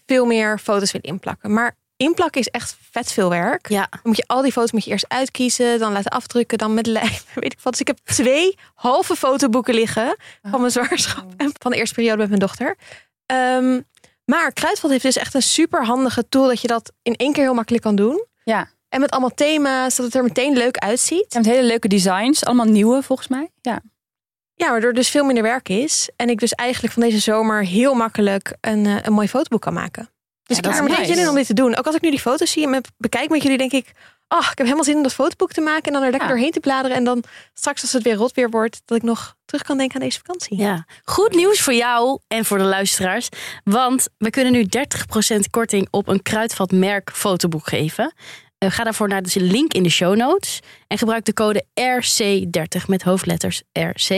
[0.07, 1.53] veel meer foto's willen inplakken.
[1.53, 3.69] Maar inplakken is echt vet veel werk.
[3.69, 3.87] Ja.
[3.91, 6.87] Dan moet je al die foto's moet je eerst uitkiezen, dan laten afdrukken, dan met
[6.97, 7.73] lijm, weet ik wat.
[7.73, 12.19] Dus ik heb twee halve fotoboeken liggen van mijn zwangerschap en van de eerste periode
[12.19, 12.77] met mijn dochter.
[13.27, 13.81] Ehm,
[14.25, 17.43] maar Kruidvat heeft dus echt een super handige tool dat je dat in één keer
[17.43, 18.27] heel makkelijk kan doen.
[18.45, 18.69] Ja.
[18.89, 21.25] En met allemaal thema's, dat het er meteen leuk uitziet.
[21.29, 22.45] Ze hebben hele leuke designs.
[22.45, 23.51] Allemaal nieuwe volgens mij.
[23.61, 23.81] Ja.
[24.55, 26.11] Ja, waardoor dus veel minder werk is.
[26.17, 29.73] En ik dus eigenlijk van deze zomer heel makkelijk een, eh, een mooi fotoboek kan
[29.73, 30.11] maken.
[30.49, 31.13] Dus Ja, ik heb er meteen nice.
[31.15, 31.77] zin in om dit te doen.
[31.77, 33.93] Ook als ik nu die foto's zie en me bekijk met jullie, denk ik...
[34.29, 36.35] Oh, ik heb helemaal zin om dat fotoboek te maken en dan er lekker Ja.
[36.35, 36.97] doorheen te bladeren.
[36.97, 39.95] En dan straks als het weer rot weer wordt, dat ik nog terug kan denken
[40.01, 40.57] aan deze vakantie.
[40.59, 43.29] Ja, goed nieuws voor jou en voor de luisteraars.
[43.65, 44.67] Want we kunnen nu
[45.37, 48.13] 30% korting op een Kruidvat merk fotoboek geven.
[48.59, 50.61] Eh, ga daarvoor naar de link in de show notes.
[50.87, 54.11] En gebruik de code RC30 met hoofdletters RC.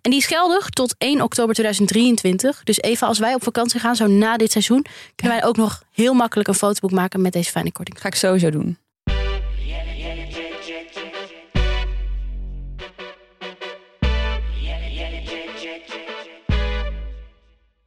[0.00, 2.62] En die is geldig tot 1 oktober 2023.
[2.62, 4.84] Dus even als wij op vakantie gaan, zo na dit seizoen...
[5.14, 8.00] kunnen wij ook nog heel makkelijk een fotoboek maken met deze fijne korting.
[8.00, 8.78] Ga ik sowieso doen.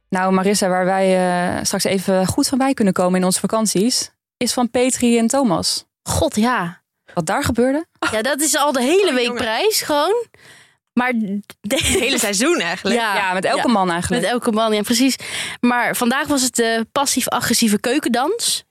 [0.08, 1.16] Nou, Marissa, waar wij
[1.56, 5.26] eh, straks even goed van bij kunnen komen in onze vakanties, is van Petri en
[5.26, 5.87] Thomas.
[6.08, 6.82] God, ja.
[7.14, 7.86] Wat daar gebeurde?
[8.12, 9.42] Ja, dat is al de hele week jongen.
[9.42, 10.26] prijs gewoon.
[10.92, 13.00] Maar de Het hele seizoen eigenlijk.
[13.00, 13.72] Ja, ja, met elke ja.
[13.72, 14.22] man eigenlijk.
[14.22, 15.16] Met elke man, ja, precies.
[15.60, 18.64] Maar vandaag was het de passief-agressieve keukendans.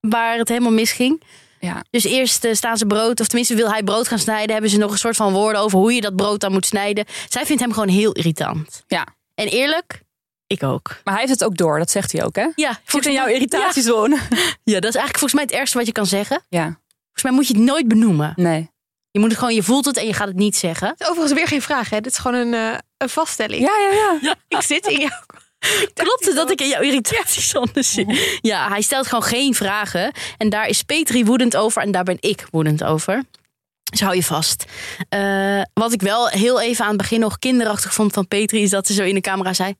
[0.00, 1.22] Waar het helemaal misging.
[1.60, 1.84] Ja.
[1.90, 4.52] Dus eerst eh, staan ze brood, of tenminste wil hij brood gaan snijden.
[4.52, 7.04] Hebben ze nog een soort van woorden over hoe je dat brood dan moet snijden.
[7.28, 8.84] Zij vindt hem gewoon heel irritant.
[8.86, 9.06] Ja.
[9.34, 10.02] En eerlijk,
[10.48, 10.88] ik ook.
[11.04, 12.46] Maar hij heeft het ook door, dat zegt hij ook, hè?
[12.54, 14.16] Ja, Zit in jouw irritatiezone.
[14.30, 14.36] Ja,
[14.74, 16.42] ja, dat is eigenlijk volgens mij het ergste wat je kan zeggen.
[16.48, 18.32] Ja, Volgens mij moet je het nooit benoemen.
[18.36, 18.70] nee.
[19.10, 20.88] Je moet het gewoon, je voelt het en je gaat het niet zeggen.
[20.88, 22.00] Het is overigens weer geen vraag, hè?
[22.00, 23.60] Dit is gewoon een, eh, een vaststelling.
[23.62, 24.34] Ja, ja, ja.
[24.58, 25.12] Ik zit in jou.
[25.94, 28.38] Klopt het dat ik in jouw irritatiezone zit?
[28.40, 30.12] Ja, hij stelt gewoon geen vragen.
[30.36, 33.24] En daar is Petri woedend over en daar ben ik woedend over.
[33.90, 34.64] Dus hou je vast.
[35.08, 38.62] Eh, wat ik wel heel even aan het begin nog kinderachtig vond van Petri...
[38.62, 39.74] is dat ze zo in de camera zei...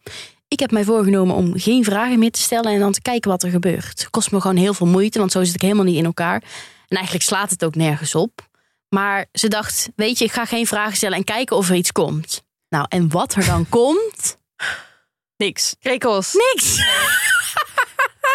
[0.49, 2.73] Ik heb mij voorgenomen om geen vragen meer te stellen...
[2.73, 3.99] en dan te kijken wat er gebeurt.
[3.99, 6.43] Het kost me gewoon heel veel moeite, want zo zit ik helemaal niet in elkaar.
[6.89, 8.49] En eigenlijk slaat het ook nergens op.
[8.89, 11.17] Maar ze dacht, weet je, ik ga geen vragen stellen...
[11.17, 12.43] en kijken of er iets komt.
[12.69, 14.37] Nou, en wat er dan komt...
[15.37, 15.77] Niks.
[15.81, 16.33] Krekels.
[16.33, 16.77] Niks.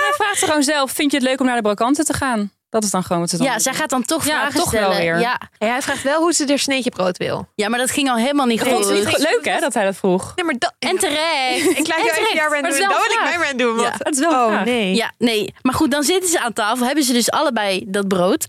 [0.03, 2.51] Hij vraagt ze gewoon zelf, vind je het leuk om naar de brokanten te gaan?
[2.73, 3.61] Dat is dan gewoon wat ze dan Ja, doen.
[3.61, 5.19] zij gaat dan toch Ja, vragen toch wel weer.
[5.19, 5.39] Ja.
[5.57, 7.47] Ja, hij vraagt wel hoe ze er sneetje brood wil.
[7.55, 8.85] ja, maar dat ging al helemaal niet goed.
[9.17, 10.31] leuk hè, dat hij dat vroeg.
[10.35, 10.73] Nee, maar dat...
[10.79, 11.65] En terecht.
[11.79, 12.79] ik laat En jou even jouw rand doen.
[12.79, 13.75] Dan wil ik mijn rand doen.
[13.75, 13.87] Want...
[13.87, 14.65] Ja, het is wel oh, vraag.
[14.65, 14.95] nee.
[14.95, 15.53] Ja, nee.
[15.61, 16.85] Maar goed, dan zitten ze aan tafel.
[16.85, 18.47] Hebben ze dus allebei dat brood.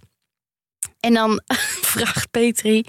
[1.01, 1.41] En dan
[1.95, 2.85] vraagt Petri...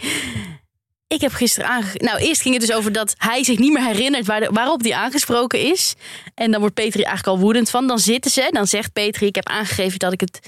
[1.07, 1.91] Ik heb gisteren aange...
[1.93, 4.83] Nou, eerst ging het dus over dat hij zich niet meer herinnert waar de- waarop
[4.83, 5.93] die aangesproken is.
[6.35, 7.87] En dan wordt Petri eigenlijk al woedend van.
[7.87, 9.25] Dan zitten ze, dan zegt Petri...
[9.27, 10.39] Ik heb aangegeven dat ik het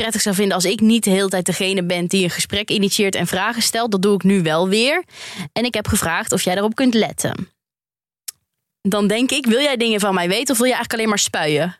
[0.00, 3.14] prettig zou vinden als ik niet de hele tijd degene ben die een gesprek initieert
[3.14, 3.90] en vragen stelt.
[3.90, 5.04] Dat doe ik nu wel weer.
[5.52, 7.50] En ik heb gevraagd of jij daarop kunt letten.
[8.82, 11.18] Dan denk ik, wil jij dingen van mij weten of wil je eigenlijk alleen maar
[11.18, 11.76] spuien?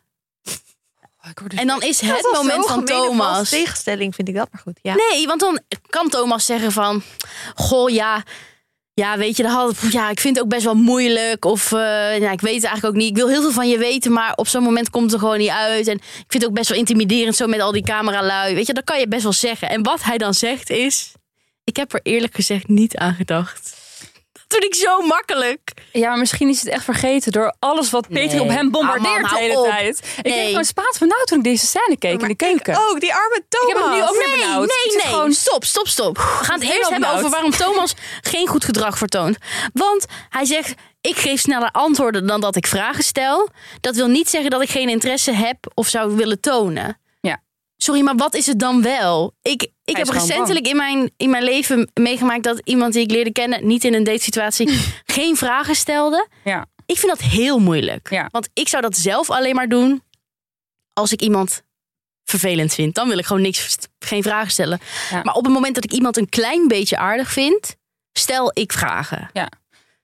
[1.56, 3.48] En dan is het is moment van Thomas.
[3.48, 4.78] tegenstelling vind ik dat maar goed.
[4.82, 4.94] Ja.
[4.94, 7.02] Nee, want dan kan Thomas zeggen van...
[7.54, 8.22] Goh, ja,
[9.00, 11.44] ja weet je, dat had, ja, ik vind het ook best wel moeilijk.
[11.44, 13.10] Of eh, ja, ik weet het eigenlijk ook niet.
[13.10, 15.38] Ik wil heel veel van je weten, maar op zo'n moment komt het er gewoon
[15.38, 15.88] niet uit.
[15.88, 18.54] En ik vind het ook best wel intimiderend zo met al die cameralui.
[18.54, 19.68] Weet je, dat kan je best wel zeggen.
[19.68, 21.12] En wat hij dan zegt is...
[21.64, 23.76] Ik heb er eerlijk gezegd niet aan gedacht.
[24.32, 25.65] Dat doe ik zo makkelijk.
[25.92, 28.40] Ja, maar misschien is het echt vergeten door alles wat Peter Nee.
[28.40, 29.64] op hem bombardeert de hele op.
[29.68, 29.98] tijd.
[30.16, 30.32] Ik Nee.
[30.32, 32.76] kreeg gewoon spaat van nou toen ik deze scène keek in de keuken.
[32.88, 33.68] Ook die arme Thomas.
[33.70, 34.66] Ik heb het nu ook weer benauwd.
[34.84, 36.16] Nee, nee, gewoon- stop, stop, stop.
[36.16, 39.36] We gaan het eerst hebben over waarom Thomas geen goed gedrag vertoont.
[39.72, 43.48] Want hij zegt, ik geef sneller antwoorden dan dat ik vragen stel.
[43.80, 46.98] Dat wil niet zeggen dat ik geen interesse heb of zou willen tonen.
[47.76, 47.84] Ja.
[47.84, 49.34] Sorry, maar wat is het dan wel?
[49.42, 53.32] Ik, ik heb recentelijk in mijn, in mijn leven meegemaakt dat iemand die ik leerde
[53.32, 54.68] kennen, niet in een datesituatie,
[55.04, 56.28] geen vragen stelde.
[56.44, 56.66] Ja.
[56.86, 58.10] Ik vind dat heel moeilijk.
[58.10, 58.28] Ja.
[58.30, 60.02] Want ik zou dat zelf alleen maar doen
[60.92, 61.62] als ik iemand
[62.24, 62.94] vervelend vind.
[62.94, 64.80] Dan wil ik gewoon niks, geen vragen stellen.
[65.10, 65.22] Ja.
[65.22, 67.76] Maar op het moment dat ik iemand een klein beetje aardig vind,
[68.12, 69.30] stel ik vragen.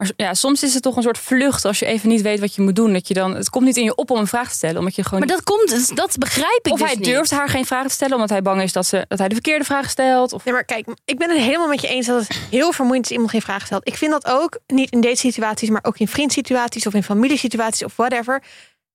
[0.03, 2.55] Maar ja, soms is het toch een soort vlucht als je even niet weet wat
[2.55, 2.93] je moet doen.
[2.93, 4.79] Dat je dan, het komt niet in je op om een vraag te stellen.
[4.79, 7.05] Omdat je gewoon Maar dat komt, dat begrijp ik of dus hij niet.
[7.05, 9.35] durft haar geen vragen te stellen omdat hij bang is dat, ze, dat hij de
[9.35, 10.33] verkeerde vraag stelt.
[10.33, 13.05] Of, Nee, maar kijk, ik ben het helemaal met je eens dat het heel vermoeiend
[13.05, 13.89] is als iemand geen vraag stelt.
[13.89, 17.85] Ik vind dat ook, niet in deze situaties, maar ook in vriendsituaties of in familiesituaties
[17.85, 18.43] of whatever.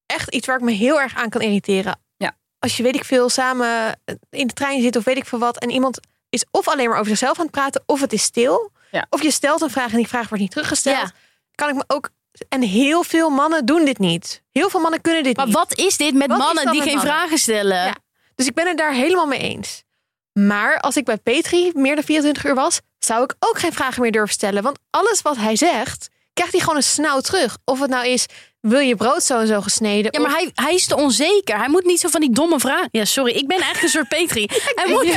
[0.06, 2.00] Echt iets waar ik me heel erg aan kan irriteren.
[2.17, 2.38] Ja.
[2.60, 5.58] Als je, weet ik veel, samen in de trein zit of weet ik veel wat.
[5.58, 8.72] En iemand is of alleen maar over zichzelf aan het praten of het is stil.
[8.91, 9.06] Ja.
[9.10, 10.97] Of je stelt een vraag en die vraag wordt niet teruggesteld.
[10.97, 11.12] Ja.
[11.56, 12.10] Kan ik me ook...
[12.50, 14.43] En heel veel mannen doen dit niet.
[14.52, 15.56] Heel veel mannen kunnen dit Maar niet.
[15.56, 17.13] wat is dit met Wat mannen die met geen mannen?
[17.13, 17.86] vragen stellen?
[17.86, 17.95] Ja.
[18.36, 19.84] Dus ik ben het daar helemaal mee eens.
[20.34, 24.02] Maar als ik bij Petri meer dan 24 uur was, zou ik ook geen vragen
[24.02, 24.63] meer durven stellen.
[24.63, 27.58] Want alles wat hij zegt, krijgt hij gewoon een snauw terug.
[27.65, 28.26] Of het nou is,
[28.69, 30.12] wil je brood zo en zo gesneden?
[30.12, 31.58] Ja, maar Of- hij, hij is te onzeker.
[31.58, 32.88] Hij moet niet zo van die domme vragen.
[32.91, 34.45] Ja, sorry, ik ben eigenlijk een soort Petri.
[34.80, 35.03] Hij moet,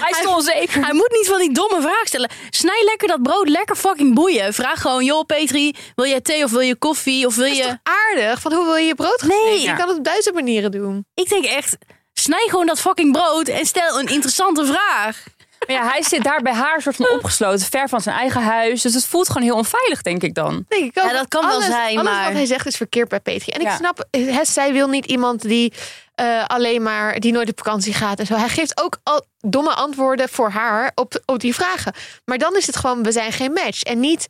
[0.00, 0.84] hij is te onzeker.
[0.84, 2.30] hij moet niet van die domme vragen stellen.
[2.50, 4.54] Snij lekker dat brood, lekker fucking boeien.
[4.54, 7.26] Vraag gewoon, joh Petri, wil jij thee of wil je koffie?
[7.26, 7.64] Of wil Dat is je...
[7.64, 7.76] toch
[8.08, 8.40] aardig?
[8.40, 9.30] Van hoe wil je je brood Nee.
[9.30, 9.60] gesneden?
[9.60, 9.74] Je Ja.
[9.74, 11.06] kan het op duizend manieren doen.
[11.14, 11.76] Ik denk echt,
[12.12, 15.24] snij gewoon dat fucking brood en stel een interessante vraag.
[15.66, 18.82] Maar ja, hij zit daar bij haar soort van opgesloten, ver van zijn eigen huis.
[18.82, 20.64] Dus het voelt gewoon heel onveilig, denk ik dan.
[20.68, 21.10] Denk ik ook.
[21.10, 23.52] Ja, dat kan wel alles, zijn, alles maar- wat hij zegt is verkeerd bij Petri.
[23.52, 24.04] En ik snap,
[24.42, 25.72] zij wil niet iemand die
[26.14, 28.34] eh, alleen maar, die nooit op vakantie gaat en zo.
[28.34, 31.92] Hij geeft ook al domme antwoorden voor haar op, op die vragen.
[32.24, 33.82] Maar dan is het gewoon, we zijn geen match.
[33.82, 34.26] En niet,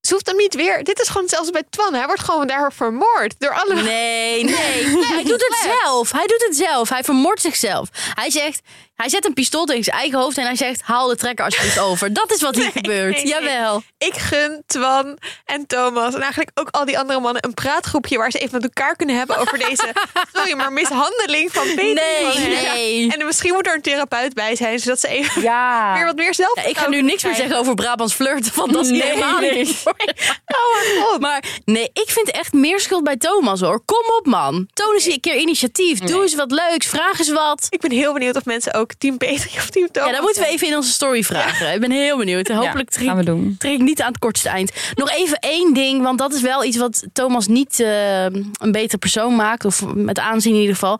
[0.00, 1.94] ze hoeft hem niet weer, dit is gewoon zelfs bij Twan.
[1.94, 3.74] Hij wordt gewoon daar vermoord door alle...
[3.74, 4.84] Nee, nee.
[5.14, 6.12] Hij doet het zelf.
[6.12, 6.88] Hij doet het zelf.
[6.88, 7.88] Hij vermoordt zichzelf.
[8.14, 8.60] Hij zegt,
[9.00, 11.78] hij zet een pistool tegen zijn eigen hoofd en hij zegt, haal de trekker alsjeblieft
[11.88, 12.12] over.
[12.12, 13.14] Dat is wat hier gebeurt.
[13.14, 13.32] nee, nee.
[13.32, 13.82] Jawel.
[13.98, 18.30] Ik gun Twan en Thomas en eigenlijk ook al die andere mannen een praatgroepje waar
[18.30, 19.92] ze even met elkaar kunnen hebben over deze,
[20.32, 21.92] sorry, maar mishandeling van Petri.
[21.92, 23.12] Nee.
[23.16, 25.92] En misschien moet er een therapeut bij zijn, zodat ze even Ja.
[25.96, 26.54] weer wat meer zelf.
[26.56, 29.40] Ja, ik ga nu niks meer zeggen over Brabants flirten, want dat is Nee, helemaal
[29.40, 29.54] nee.
[29.64, 29.82] niet.
[29.84, 31.20] Oh mijn god.
[31.20, 33.80] Maar nee, ik vind echt meer schuld bij Thomas hoor.
[33.84, 34.68] Kom op man.
[34.72, 35.98] Toon eens een keer initiatief.
[35.98, 36.86] Doe eens wat leuks.
[36.86, 37.66] Vraag eens wat.
[37.68, 40.42] Ik ben heel benieuwd of mensen ook team Petri of team Thomas Ja, dat moeten
[40.42, 41.72] we even in onze story vragen.
[41.74, 42.48] Ik ben heel benieuwd.
[42.48, 43.54] Hopelijk Ja, gaan we doen.
[43.58, 44.72] trek ik niet aan het kortste eind.
[44.94, 48.98] Nog even één ding, want dat is wel iets wat Thomas niet eh, een betere
[48.98, 49.64] persoon maakt.
[49.64, 50.98] Of met aanzien in ieder geval.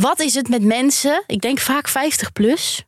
[0.00, 2.84] Wat is het met mensen, ik denk vaak 50 plus,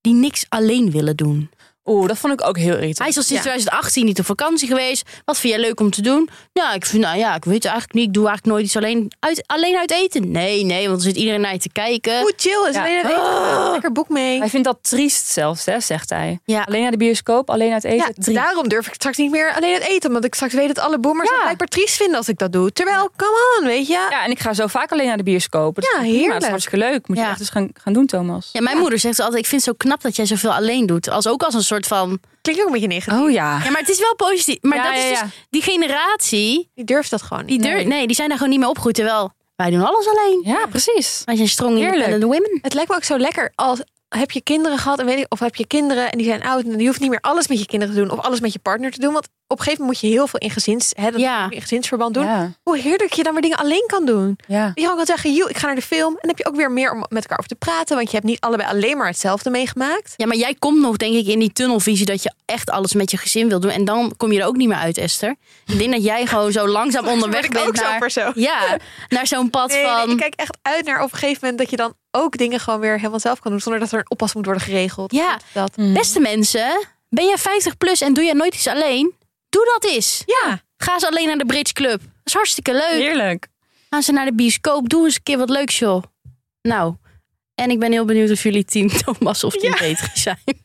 [0.00, 1.50] die niks alleen willen doen?
[1.90, 2.98] Oeh, dat vond ik ook heel irritant.
[2.98, 3.50] Hij is al sinds Ja.
[3.50, 5.08] 2018 niet op vakantie geweest.
[5.24, 6.28] Wat vind jij leuk om te doen?
[6.52, 8.06] Nou, ik vind, nou ja, ik weet het eigenlijk niet.
[8.06, 10.30] Ik doe eigenlijk nooit iets alleen uit, alleen uit eten.
[10.30, 12.20] Nee, nee, want er zit iedereen naar je te kijken.
[12.20, 12.80] Hoe chill is Ja.
[12.80, 13.70] alleen het eten.
[13.70, 14.38] Lekker boek mee.
[14.38, 16.38] Hij vindt dat triest zelfs, hè, zegt hij.
[16.44, 16.62] Ja.
[16.62, 17.96] Alleen naar de bioscoop, alleen uit eten.
[17.96, 18.34] Ja, triest.
[18.38, 20.08] daarom durf ik straks niet meer alleen het eten.
[20.08, 21.34] Omdat ik straks weet dat alle boomers Ja.
[21.34, 22.72] het blijkbaar triest vinden als ik dat doe.
[22.72, 23.92] Terwijl, come on, weet je.
[24.10, 25.74] Ja, en ik ga zo vaak alleen naar de bioscoop.
[25.74, 26.42] Dat is Ja, prima, Dat heerlijk.
[26.42, 27.08] is hartstikke leuk.
[27.08, 27.30] Moet je Ja.
[27.30, 28.48] echt eens gaan, gaan doen, Thomas.
[28.52, 31.08] Ja, mijn moeder zegt altijd: Ik vind het zo knap dat jij zoveel alleen doet.
[31.08, 32.20] Als ook als een soort soort van...
[32.42, 33.20] Klinkt ook een beetje negatief.
[33.20, 33.60] Oh ja.
[33.64, 34.56] Ja, maar het is wel positief.
[34.60, 37.62] Maar Ja, dat is ja, dus die generatie, Die durft dat gewoon niet.
[37.62, 38.06] die, durf, nee.
[38.06, 38.94] die zijn daar gewoon niet meer opgegroeid.
[38.96, 40.40] Terwijl wij doen alles alleen.
[40.44, 41.22] Ja, precies.
[41.24, 41.94] Wij zijn strong Heerlijk.
[41.96, 42.58] independent women.
[42.62, 43.80] Het lijkt me ook zo lekker als
[44.18, 46.64] heb je kinderen gehad en weet ik, of heb je kinderen en die zijn oud
[46.64, 48.58] en je hoeft niet meer alles met je kinderen te doen of alles met je
[48.58, 51.10] partner te doen, want op een gegeven moment moet je heel veel in gezins, hè,
[51.10, 51.50] dat Ja.
[51.50, 52.24] in gezinsverband doen.
[52.24, 52.52] Ja.
[52.62, 54.38] Hoe heerlijk je dan maar dingen alleen kan doen.
[54.46, 54.72] ja.
[54.74, 56.56] Je gewoon kan zeggen, joh, ik ga naar de film en dan heb je ook
[56.56, 59.06] weer meer om met elkaar over te praten, want je hebt niet allebei alleen maar
[59.06, 60.14] hetzelfde meegemaakt.
[60.16, 63.10] Ja, maar jij komt nog, denk ik, in die tunnelvisie dat je echt alles met
[63.10, 63.70] je gezin wil doen.
[63.70, 65.36] En dan kom je er ook niet meer uit, Esther.
[65.66, 68.76] Ik denk dat jij gewoon zo langzaam onderweg ik bent ook naar, ja,
[69.08, 70.10] naar zo'n pad Nee, nee, van...
[70.10, 72.80] ik kijk echt uit naar op een gegeven moment dat je dan ook dingen gewoon
[72.80, 75.12] weer helemaal zelf kan doen zonder dat er een oppas moet worden geregeld.
[75.12, 75.38] Ja.
[75.52, 75.76] dat.
[75.76, 79.14] Beste mensen, ben jij 50 plus en doe jij nooit iets alleen?
[79.48, 80.22] Doe dat eens.
[80.26, 82.00] Ja, Ga eens alleen naar de Bridge Club.
[82.00, 83.00] Dat is hartstikke leuk.
[83.00, 83.46] Heerlijk.
[83.90, 84.88] Gaan ze naar de bioscoop.
[84.88, 86.02] Doe eens een keer wat leuks, joh.
[86.62, 86.94] Nou,
[87.54, 90.38] en ik ben heel benieuwd of jullie team Thomas of team Petri zijn.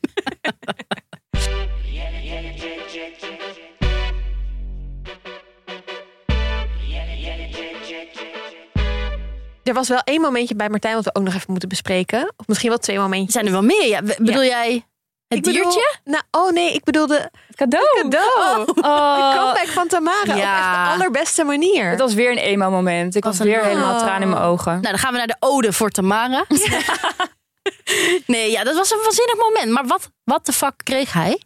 [9.68, 12.34] er was wel één momentje bij Martijn wat we ook nog even moeten bespreken.
[12.38, 13.34] Of misschien wel twee momentjes.
[13.34, 13.88] Zijn er wel meer?
[13.88, 14.86] Ja, bedoel jij
[15.28, 15.96] het Ik bedoel- diertje?
[16.04, 17.86] Nou, oh nee, ik bedoelde Het cadeau.
[18.02, 18.66] cadeau.
[18.76, 20.84] De Oh, comeback van Tamara op echt Ja.
[20.84, 21.90] de allerbeste manier.
[21.90, 23.16] het was weer een emo-moment.
[23.16, 24.00] Ik Was weer helemaal Oh.
[24.00, 24.72] tranen in mijn ogen.
[24.72, 26.46] Nou, dan gaan we naar de ode voor Tamara.
[28.28, 29.72] nee, ja, dat was een waanzinnig moment.
[29.72, 31.42] Maar wat, wat de fuck kreeg hij?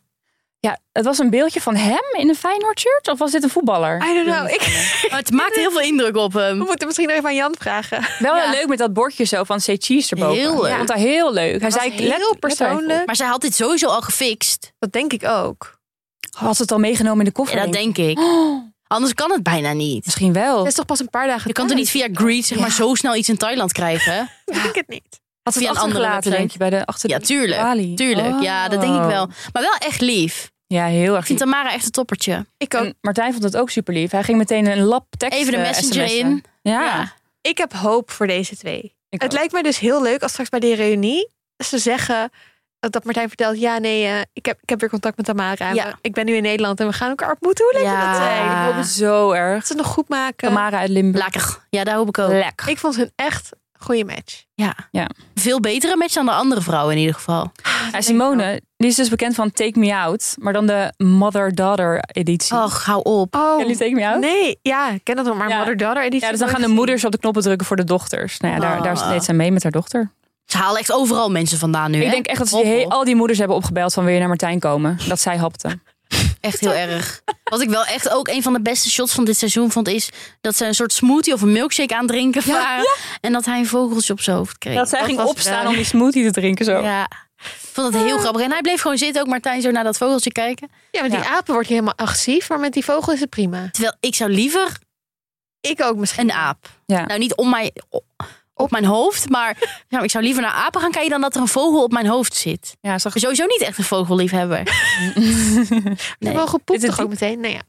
[0.61, 3.07] Ja, het was een beeldje van hem in een Feyenoord shirt?
[3.07, 3.95] Of was dit een voetballer?
[4.09, 4.49] I don't know.
[4.49, 4.61] Ik,
[5.05, 6.57] Oh, het maakte heel veel indruk op we hem.
[6.57, 8.05] moeten misschien nog even aan Jan vragen.
[8.19, 8.41] Wel Ja.
[8.41, 10.37] heel leuk met dat bordje zo van say cheese erboven.
[10.37, 10.69] Heel leuk.
[10.71, 11.51] Ik vond dat heel leuk.
[11.61, 13.05] Hij was zei heel let- let persoonlijk.
[13.05, 14.71] Maar zij had dit sowieso al gefixt.
[14.79, 15.77] Dat denk ik ook.
[16.37, 17.57] Had het al meegenomen in de koffer?
[17.57, 18.19] Ja, dat denk ik.
[18.19, 20.05] Oh, Anders kan het bijna niet.
[20.05, 20.57] misschien wel.
[20.57, 22.71] Het is toch pas een paar dagen Je kan toch niet via Greed zeg maar,
[22.71, 24.29] zo snel iets in Thailand krijgen?
[24.45, 25.19] Ik denk het niet.
[25.53, 27.62] Had het via een andere denk je, bij de achter Ja, tuurlijk.
[27.62, 27.95] balie?
[27.95, 29.23] Tuurlijk, ja, dat denk ik wel.
[29.23, 29.29] Oh.
[29.53, 30.51] Maar wel echt lief.
[30.67, 31.39] Ja, heel erg Ik vind.
[31.39, 32.45] Tamara echt een toppertje.
[32.57, 32.83] Ik ook.
[32.83, 34.12] En Martijn vond het ook super lief.
[34.12, 36.19] Hij ging meteen een lap tekst Even de eh, messenger sms'en.
[36.29, 36.43] in.
[36.62, 37.13] Ja, Ja.
[37.41, 38.95] Ik heb hoop voor deze twee.
[39.09, 39.38] ik Het ook.
[39.38, 41.29] lijkt mij dus heel leuk als straks bij de reunie
[41.65, 42.29] ze zeggen
[42.79, 45.69] dat, Martijn vertelt: ja, nee, eh, ik, heb, ik heb weer contact met Tamara.
[45.69, 45.97] En Ja.
[46.01, 47.65] Ik ben nu in Nederland en we gaan elkaar ontmoeten.
[47.65, 48.07] Hoe leuk Ja.
[48.12, 48.45] dat zijn?
[48.45, 49.57] Ik Ik hoop hoop het zo erg.
[49.57, 50.47] dat ze het nog goed maken.
[50.47, 51.23] Tamara uit Limburg.
[51.23, 51.65] Lekker.
[51.69, 52.29] Ja, daar hoop ik ook.
[52.31, 52.69] Lekker.
[52.69, 54.43] Ik vond hun echt een goede match.
[54.53, 54.75] Ja.
[54.91, 55.09] Ja.
[55.35, 57.51] Veel betere match dan de andere vrouwen in ieder geval.
[57.91, 62.57] Ja, Simone, die is dus bekend van Take Me Out, maar dan de Mother-Daughter editie.
[62.57, 63.35] Och, hou op.
[63.35, 64.19] Oh, jullie Take Me Out?
[64.19, 65.57] nee, ja, ik ken dat wel, maar Ja.
[65.57, 66.25] mother-daughter editie.
[66.25, 68.39] Ja, dus dan gaan de moeders op de knoppen drukken voor de dochters.
[68.39, 69.09] Nou ja, daar, daar Ah.
[69.09, 70.11] deed zij mee met haar dochter.
[70.45, 71.97] Ze halen echt overal mensen vandaan nu.
[71.97, 72.11] Ik hè?
[72.11, 74.59] denk echt dat ze die al die moeders hebben opgebeld van wil je naar Martijn
[74.59, 74.97] komen.
[75.07, 75.79] Dat zij hapte.
[76.41, 77.21] Echt heel erg.
[77.43, 80.10] Wat ik wel echt ook een van de beste shots van dit seizoen vond, is
[80.41, 82.86] dat ze een soort smoothie of een milkshake aan het drinken waren.
[83.21, 84.75] En dat hij een vogeltje op zijn hoofd kreeg.
[84.75, 85.67] Dat zij Dat ging was opstaan raar.
[85.67, 86.82] om die smoothie te drinken zo.
[86.82, 87.04] Ja.
[87.43, 88.41] Ik vond het heel grappig.
[88.41, 90.69] En hij bleef gewoon zitten, ook Martijn, zo naar dat vogeltje kijken.
[90.91, 91.30] Ja, met die Ja.
[91.30, 93.69] apen word je helemaal agressief, maar met die vogel is het prima.
[93.71, 94.78] Terwijl ik zou liever
[95.62, 96.23] Ik ook misschien.
[96.30, 96.69] een aap.
[96.86, 97.06] Ja.
[97.06, 97.71] Nou, niet om mij,
[98.59, 99.57] op mijn hoofd, maar
[99.89, 102.07] nou, ik zou liever naar apen gaan kijken dan dat er een vogel op mijn
[102.07, 102.77] hoofd zit.
[102.81, 104.63] Ja, Ik zag ben sowieso niet echt een vogelliefhebber.
[106.19, 106.33] Nee.
[106.33, 107.39] vogel Dit poept is toch ook meteen?
[107.39, 107.61] Nee, ja.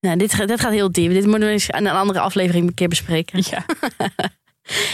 [0.00, 1.10] Nou, dit, dit gaat heel diep.
[1.12, 3.42] Dit moeten we eens aan een andere aflevering een keer bespreken.
[3.50, 3.64] Ja.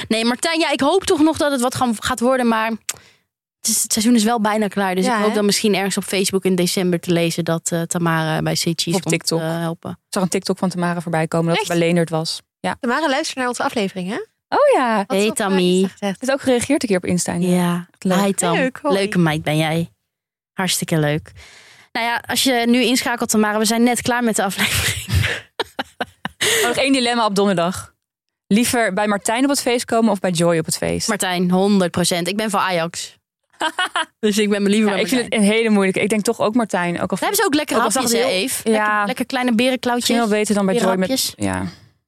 [0.08, 3.68] Nee, Martijn, ja, ik hoop toch nog dat het wat gaan- gaat worden, maar het,
[3.68, 4.94] is, het seizoen is wel bijna klaar.
[4.94, 5.34] Dus Ja, ik hoop hè?
[5.34, 9.00] dan misschien ergens op Facebook in december te lezen dat eh, Tamara bij C-Cheese Op
[9.00, 9.40] komt TikTok.
[9.40, 9.90] eh, helpen.
[9.90, 11.68] Ik zag een TikTok van Tamara voorbij komen dat Echt?
[11.68, 12.40] het bij Leendert was.
[12.60, 12.76] Ja.
[12.80, 14.18] Tamara, luister naar onze aflevering, hè?
[14.54, 15.04] Oh ja.
[15.06, 15.88] Wat Hey, Tammy.
[15.98, 17.32] Het is ook gereageerd een keer op Insta.
[17.32, 18.20] Ja, leuk.
[18.20, 18.56] hi Tam.
[18.56, 18.94] Leuk, hoi.
[18.94, 19.90] Leuke meid ben jij.
[20.52, 21.32] Hartstikke leuk.
[21.92, 25.02] Nou ja, als je nu inschakelt, Tamara, we zijn net klaar met de aflevering.
[26.62, 27.94] Oh, nog één dilemma op donderdag.
[28.46, 31.08] Liever bij Martijn op het feest komen of bij Joy op het feest?
[31.08, 32.22] Martijn, 100%.
[32.22, 33.16] Ik ben van Ajax.
[34.20, 36.00] dus ik ben me liever ja, bij ik vind het een hele moeilijke.
[36.00, 36.94] Ik denk toch ook Martijn.
[37.00, 38.70] Ook al Daar hebben ze ook lekker Ook al hapjes, hè, heel- Eve?
[38.70, 38.76] Ja.
[38.78, 40.16] Lekker, lekker kleine berenklauwtjes.
[40.16, 40.96] wel beter dan bij Joy.
[40.96, 41.62] Met, ja.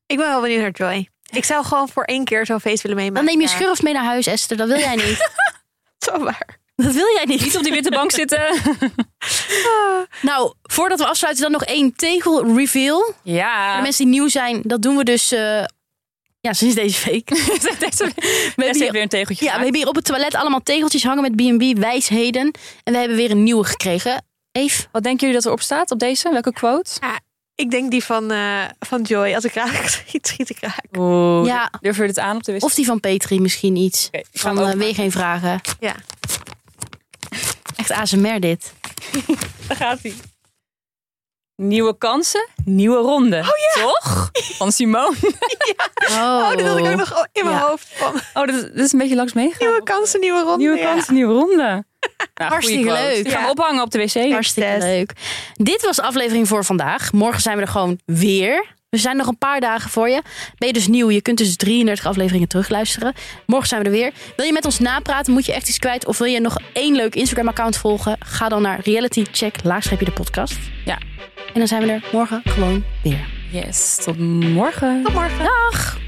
[0.07, 1.09] Ik ben wel benieuwd naar Joy.
[1.37, 3.29] Ik zou gewoon voor één keer zo'n feest willen Dan meemaken.
[3.39, 4.57] neem je schurft mee naar huis, Esther.
[4.57, 5.31] Dat wil jij niet.
[6.07, 6.59] Zo waar.
[6.77, 7.41] Dat wil jij niet.
[7.41, 8.41] Niet op die witte bank zitten.
[10.23, 13.03] Nou, voordat we afsluiten, dan nog één tegel reveal.
[13.03, 13.77] Voor Ja.
[13.77, 15.65] de mensen die nieuw zijn, dat doen we dus eh,
[16.41, 17.29] ja, sinds deze week.
[17.79, 20.63] Deze, We hebben, hier, weer een tegeltje ja, we hebben hier op het toilet allemaal
[20.63, 22.51] tegeltjes hangen met B&B wijsheden.
[22.83, 24.25] En we hebben weer een nieuwe gekregen.
[24.53, 24.87] Eve?
[24.93, 26.31] Wat denken jullie dat erop staat op deze?
[26.31, 26.91] Welke quote?
[27.57, 29.35] Ik denk die van, eh, van Joy.
[29.35, 30.85] Als ik raak schiet, schiet ik raak.
[30.99, 31.71] Oeh, Ja.
[31.81, 32.69] Durf je dit aan op de wissel?
[32.69, 34.07] Of die van Petri misschien iets.
[34.07, 34.79] Oké, ik ga Van hem open.
[34.79, 35.61] weer geen vragen.
[35.81, 35.95] Ja.
[37.77, 38.73] Echt ASMR dit.
[39.69, 40.15] Daar gaat hij.
[41.63, 43.37] Nieuwe kansen, nieuwe ronde.
[43.39, 44.31] Oh Toch?
[44.33, 45.15] Van Simone.
[46.11, 47.67] Oh, Oh, dat had ik ook nog in mijn Ja.
[47.69, 47.89] hoofd.
[47.95, 49.67] Van Oh, dat is, dat is een beetje langs meegegaan.
[49.69, 50.57] nieuwe kansen, nieuwe ronde.
[50.57, 50.93] Nieuwe ja.
[50.93, 51.85] kansen, nieuwe ronde.
[52.37, 53.15] Nou, Hartstikke leuk.
[53.29, 53.51] Gaan we Ja.
[53.51, 54.33] ophangen op de wc.
[54.33, 55.13] Hartstikke leuk.
[55.55, 57.13] Dit was de aflevering voor vandaag.
[57.13, 58.65] Morgen zijn we er gewoon weer.
[58.89, 60.23] We zijn nog een paar dagen voor je.
[60.59, 61.11] Ben je dus nieuw?
[61.11, 63.15] Je kunt dus 33 afleveringen terugluisteren.
[63.47, 64.13] Morgen zijn we er weer.
[64.37, 65.33] Wil je met ons napraten?
[65.33, 66.07] Moet je echt iets kwijt?
[66.07, 68.17] Of wil je nog één leuk Instagram-account volgen?
[68.19, 70.57] Ga dan naar realitycheck laagstreepje de podcast.
[70.85, 70.99] Ja.
[71.53, 73.27] En dan zijn we er morgen gewoon weer.
[73.53, 75.03] Yes, tot morgen.
[75.05, 75.39] Tot morgen.
[75.39, 75.99] Dag!